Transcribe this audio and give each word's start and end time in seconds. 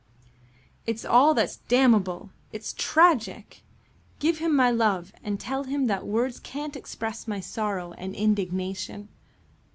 "It's 0.87 1.05
all 1.05 1.35
that's 1.35 1.57
damnable. 1.57 2.31
It's 2.51 2.73
tragic. 2.75 3.61
Give 4.17 4.39
him 4.39 4.55
my 4.55 4.71
love 4.71 5.13
and 5.23 5.39
tell 5.39 5.65
him 5.65 5.85
that 5.85 6.07
words 6.07 6.39
can't 6.39 6.75
express 6.75 7.27
my 7.27 7.39
sorrow 7.39 7.91
and 7.99 8.15
indignation." 8.15 9.09